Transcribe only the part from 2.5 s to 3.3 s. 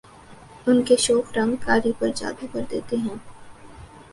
کر دیتے ہیں